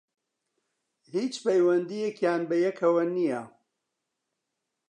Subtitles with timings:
[1.13, 3.41] هیچ پەیوەندییەکیان بەیەکەوە نییە